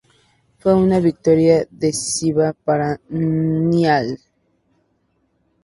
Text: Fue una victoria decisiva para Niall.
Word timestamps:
Fue 0.57 0.73
una 0.73 0.99
victoria 0.99 1.67
decisiva 1.69 2.53
para 2.53 2.99
Niall. 3.11 4.17